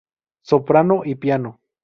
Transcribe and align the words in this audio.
Soprano 0.41 1.03
y 1.05 1.13
Piano. 1.13 1.59